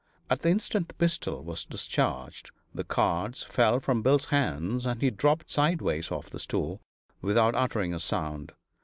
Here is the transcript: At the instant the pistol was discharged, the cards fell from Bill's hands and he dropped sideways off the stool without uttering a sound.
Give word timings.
At 0.31 0.41
the 0.41 0.49
instant 0.49 0.87
the 0.87 0.95
pistol 0.95 1.43
was 1.43 1.63
discharged, 1.63 2.49
the 2.73 2.83
cards 2.83 3.43
fell 3.43 3.79
from 3.79 4.01
Bill's 4.01 4.25
hands 4.33 4.87
and 4.87 4.99
he 4.99 5.11
dropped 5.11 5.51
sideways 5.51 6.09
off 6.11 6.31
the 6.31 6.39
stool 6.39 6.81
without 7.21 7.53
uttering 7.53 7.93
a 7.93 7.99
sound. 7.99 8.51